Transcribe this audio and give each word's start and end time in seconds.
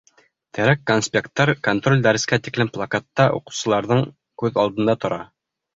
Терәк 0.57 0.79
конспекттар 0.91 1.51
контроль 1.69 2.01
дәрескә 2.07 2.41
тиклем 2.49 2.73
плакатта 2.79 3.29
уҡыусыларҙың 3.41 4.05
күҙ 4.45 4.63
алдында 4.65 5.03
тора. 5.07 5.27